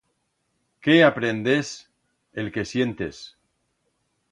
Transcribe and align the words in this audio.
Qué 0.87 0.95
aprendes? 1.07 1.69
El 2.45 2.51
que 2.57 2.65
sientes 2.73 3.21